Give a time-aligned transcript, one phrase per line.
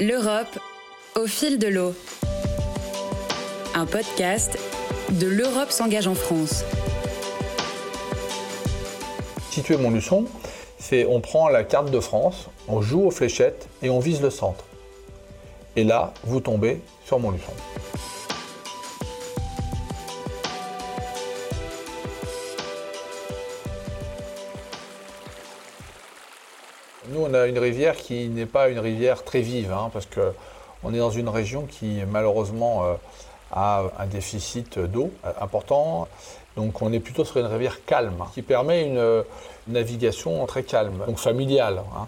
[0.00, 0.58] L'Europe
[1.14, 1.94] au fil de l'eau.
[3.76, 4.58] Un podcast
[5.08, 6.64] de l'Europe s'engage en France.
[9.52, 10.24] Situé Montluçon,
[10.80, 14.30] c'est on prend la carte de France, on joue aux fléchettes et on vise le
[14.30, 14.64] centre.
[15.76, 17.52] Et là, vous tombez sur Montluçon.
[27.08, 30.94] Nous, on a une rivière qui n'est pas une rivière très vive, hein, parce qu'on
[30.94, 32.94] est dans une région qui, malheureusement, euh,
[33.52, 36.08] a un déficit d'eau euh, important.
[36.56, 39.22] Donc, on est plutôt sur une rivière calme, qui permet une, euh,
[39.68, 41.82] navigation très calme, donc familiale.
[41.94, 42.06] hein.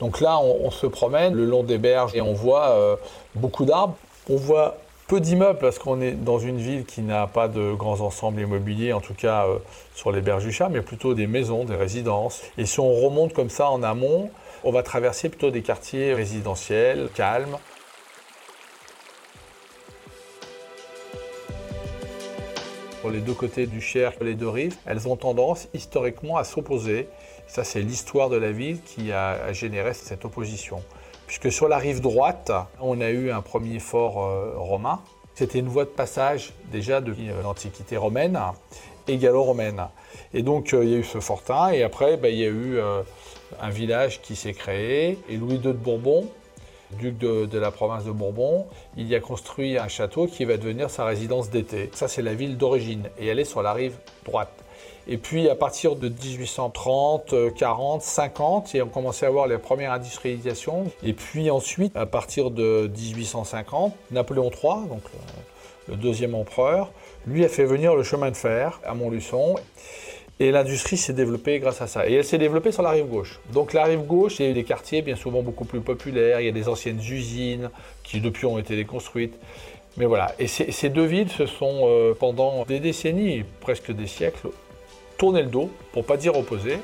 [0.00, 2.76] Donc là, on, se promène le long des berges et on voit
[3.34, 3.96] beaucoup d'arbres.
[5.06, 8.92] Peu d'immeubles parce qu'on est dans une ville qui n'a pas de grands ensembles immobiliers,
[8.92, 9.58] en tout cas euh,
[9.94, 12.42] sur les berges du Chat, mais plutôt des maisons, des résidences.
[12.58, 14.30] Et si on remonte comme ça en amont,
[14.64, 17.58] on va traverser plutôt des quartiers résidentiels, calmes.
[23.00, 27.08] Pour les deux côtés du Cher, les deux rives, elles ont tendance historiquement à s'opposer.
[27.48, 30.80] Ça, c'est l'histoire de la ville qui a, a généré cette opposition
[31.32, 35.00] puisque sur la rive droite, on a eu un premier fort euh, romain.
[35.34, 38.38] C'était une voie de passage déjà de euh, l'Antiquité romaine
[39.08, 39.88] et gallo-romaine.
[40.34, 42.50] Et donc euh, il y a eu ce fortin, et après ben, il y a
[42.50, 42.78] eu
[43.62, 46.28] un village qui s'est créé, et Louis II de Bourbon,
[46.98, 48.66] duc de la province de Bourbon,
[48.98, 51.88] il y a construit un château qui va devenir sa résidence d'été.
[51.94, 53.96] Ça c'est la ville d'origine, et elle est sur la rive
[54.26, 54.61] droite.
[55.08, 59.58] Et puis à partir de 1830, euh, 40, 50, et on commençait à avoir les
[59.58, 60.90] premières industrialisations.
[61.02, 65.02] Et puis ensuite, à partir de 1850, Napoléon III, donc
[65.88, 66.92] le, deuxième empereur,
[67.26, 69.56] lui a fait venir le chemin de fer à Montluçon.
[70.40, 72.08] Et l'industrie s'est développée grâce à ça.
[72.08, 73.38] Et elle s'est développée sur la rive gauche.
[73.52, 76.40] Donc la rive gauche, il y a eu des quartiers bien souvent beaucoup plus populaires.
[76.40, 77.70] Il y a des anciennes usines
[78.02, 79.34] qui depuis ont été déconstruites.
[79.96, 80.34] Mais voilà.
[80.38, 84.48] Et ces deux villes se sont, euh, pendant des décennies, presque des siècles,
[85.16, 86.78] tourner le dos, pour pas dire opposé.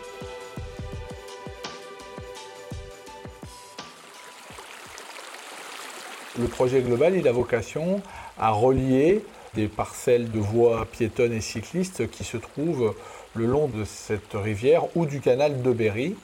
[6.38, 8.00] Le projet global, il a vocation
[8.38, 9.24] à relier
[9.54, 12.94] des parcelles de voies piétonnes et cyclistes qui se trouvent
[13.34, 16.14] le long de cette rivière ou du canal de Berry,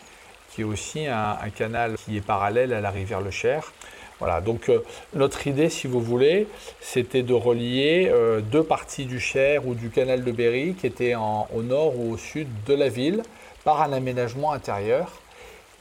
[0.51, 3.73] qui est aussi un, un canal qui est parallèle à la rivière Le Cher.
[4.21, 4.79] Voilà, donc euh,
[5.15, 6.47] notre idée, si vous voulez,
[6.81, 11.15] c'était de relier euh, deux parties du Cher ou du canal de Berry qui étaient
[11.15, 13.23] en- au nord ou au sud de la ville
[13.65, 15.11] par un aménagement intérieur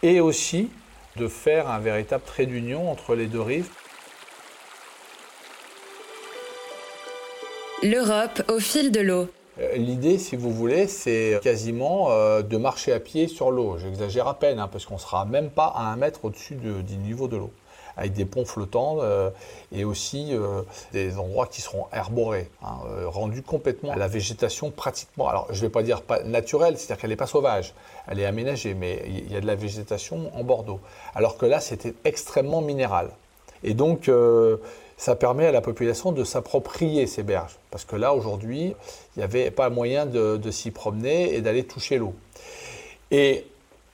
[0.01, 0.69] et aussi
[1.15, 3.69] de faire un véritable trait d'union entre les deux rives.
[7.83, 9.27] L'Europe au fil de l'eau.
[9.59, 13.77] Euh, L'idée, si vous voulez, c'est quasiment euh, de marcher à pied sur l'eau.
[13.77, 16.81] J'exagère à peine, hein, parce qu'on ne sera même pas à un mètre au-dessus de-
[16.81, 17.51] du niveau de l'eau,
[17.97, 19.29] avec des ponts flottants euh,
[19.71, 20.61] et aussi euh,
[20.91, 25.57] des endroits qui seront herborés, hein, euh, rendus complètement à la végétation pratiquement, alors je
[25.57, 27.73] ne vais pas dire naturelle, c'est-à-dire qu'elle n'est pas sauvage,
[28.07, 30.79] elle est aménagée, mais il y a de la végétation en bord d'eau.
[31.15, 33.09] Alors que là, c'était extrêmement minéral.
[33.63, 34.11] Et donc,
[34.97, 37.57] ça permet à la population de s'approprier ces berges.
[37.71, 38.75] Parce que là, aujourd'hui,
[39.15, 42.13] il n'y avait pas moyen de s'y promener et d'aller toucher l'eau.
[43.09, 43.45] Et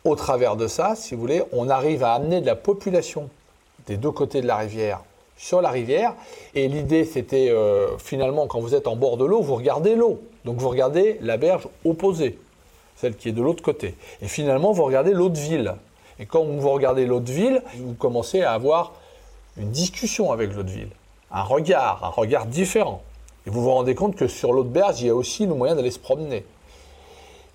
[0.06, 3.30] au travers de ça, si vous voulez, on arrive à amener de la population
[3.90, 5.02] des deux côtés de la rivière
[5.40, 6.14] sur la rivière.
[6.54, 10.22] Et l'idée, c'était euh, finalement, quand vous êtes en bord de l'eau, vous regardez l'eau.
[10.46, 12.38] Donc vous regardez la berge opposée,
[12.96, 13.96] celle qui est de l'autre côté.
[14.22, 15.76] Et finalement, vous regardez l'eau de ville.
[16.20, 18.94] Et quand vous regardez l'eau de ville, vous commencez à avoir
[19.58, 20.90] une discussion avec l'eau de ville,
[21.32, 23.02] un regard, un regard différent.
[23.48, 25.76] Et vous vous rendez compte que sur l'autre berge, il y a aussi le moyen
[25.76, 26.46] d'aller se promener.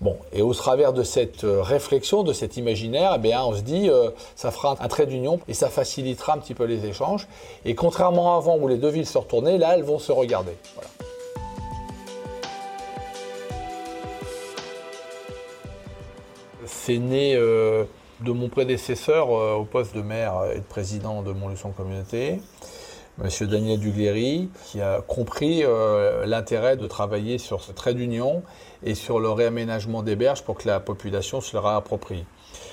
[0.01, 3.89] Bon, et au travers de cette euh, réflexion, de cet imaginaire, eh on se dit,
[3.89, 7.27] euh, ça fera un trait d'union et ça facilitera un petit peu les échanges.
[7.63, 10.51] Et contrairement à avant où les deux villes se retournaient, là, elles vont se regarder.
[16.65, 17.85] C'est né euh,
[18.21, 22.39] de mon prédécesseur euh, au poste de maire et de président de Montluçon Communauté,
[23.17, 28.43] Monsieur Daniel Dugléry, qui a compris euh, l'intérêt de travailler sur ce trait d'union
[28.83, 32.25] et sur le réaménagement des berges pour que la population se le réapproprie.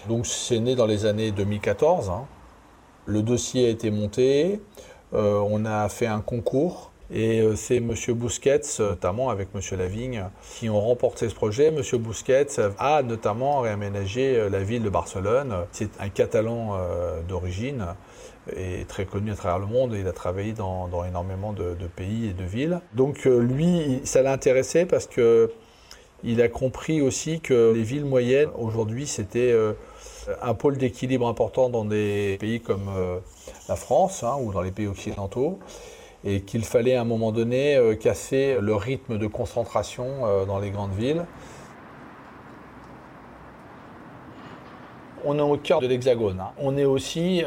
[0.09, 2.11] Donc c'est né dans les années 2014.
[2.11, 2.27] hein.
[3.07, 4.61] Le dossier a été monté,
[5.13, 7.95] euh, on a fait un concours et euh, c'est M.
[8.15, 9.61] Bousquet, notamment avec M.
[9.79, 10.25] Lavigne,
[10.59, 11.67] qui ont remporté ce projet.
[11.67, 11.83] M.
[11.99, 12.47] Bousquet
[12.79, 15.55] a notamment réaménagé euh, la ville de Barcelone.
[15.73, 17.87] C'est un Catalan euh, d'origine
[18.57, 19.95] et très connu à travers le monde.
[19.99, 22.81] Il a travaillé dans, énormément de, pays et de villes.
[22.95, 25.51] Donc euh, lui, ça l'a intéressé parce que
[26.25, 29.73] il a compris aussi que les villes moyennes, aujourd'hui, c'était euh,
[30.41, 33.19] un pôle d'équilibre important dans des pays comme euh,
[33.69, 35.59] la France hein, ou dans les pays occidentaux,
[36.25, 40.59] et qu'il fallait à un moment donné euh, casser le rythme de concentration euh, dans
[40.59, 41.25] les grandes villes.
[45.25, 46.41] On est au cœur de l'Hexagone.
[46.41, 46.51] Hein.
[46.59, 47.45] On est aussi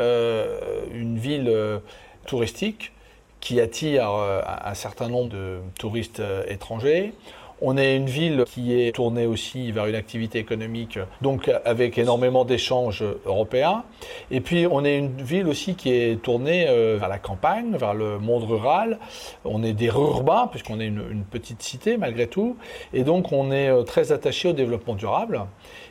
[0.93, 1.81] une ville
[2.25, 2.93] touristique
[3.41, 7.13] qui attire un certain nombre de touristes étrangers.
[7.61, 12.43] On est une ville qui est tournée aussi vers une activité économique, donc avec énormément
[12.43, 13.85] d'échanges européens.
[14.29, 17.93] Et puis on est une ville aussi qui est tournée euh, vers la campagne, vers
[17.93, 18.99] le monde rural.
[19.45, 22.57] On est des urbains, puisqu'on est une, petite cité malgré tout.
[22.93, 25.45] Et donc on est euh, très attaché au développement durable.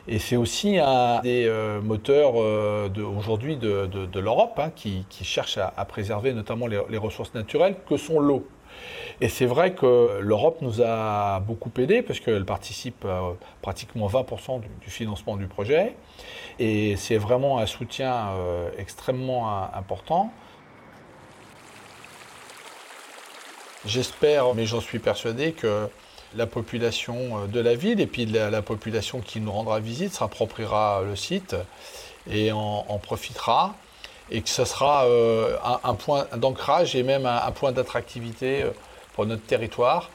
[0.07, 2.35] Et c'est aussi un des euh, moteurs
[3.17, 8.45] aujourd'hui de, l'Europe hein, qui, cherche à, préserver notamment les ressources naturelles que sont l'eau.
[9.21, 14.61] Et c'est vrai que l'Europe nous a beaucoup aidé parce qu'elle participe à pratiquement 20%
[14.81, 15.95] du, financement du projet.
[16.59, 20.31] Et c'est vraiment un soutien euh, extrêmement important.
[23.85, 25.87] J'espère, mais j'en suis persuadé, que
[26.35, 31.03] la population euh, de la ville et puis la, population qui nous rendra visite s'appropriera
[31.03, 31.55] le site
[32.29, 33.75] et en, profitera
[34.31, 38.63] et que ce sera euh, un, point d'ancrage et même un point d'attractivité
[39.13, 40.09] pour notre territoire,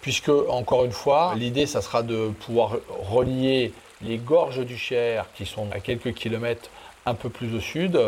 [0.00, 3.72] puisque, encore une fois, l'idée, ça sera de pouvoir relier
[4.02, 6.70] les gorges du Cher, qui sont à quelques kilomètres
[7.06, 7.98] un peu plus au sud,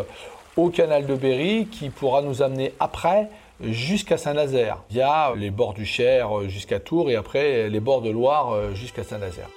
[0.56, 3.28] au canal de Berry, qui pourra nous amener après
[3.60, 8.74] jusqu'à Saint-Nazaire, via les bords du Cher jusqu'à Tours et après les bords de Loire
[8.74, 9.48] jusqu'à Saint-Nazaire.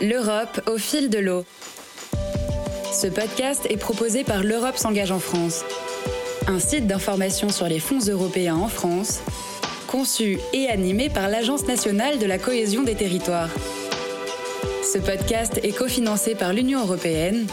[0.00, 1.46] L'Europe au fil de l'eau.
[2.96, 5.66] Ce podcast est proposé par L'Europe s'engage en France
[6.46, 9.20] un site d'information sur les fonds européens en France,
[9.86, 13.50] conçu et animé par l'Agence nationale de la cohésion des territoires.
[14.82, 17.46] Ce podcast est cofinancé par l'Union européenne.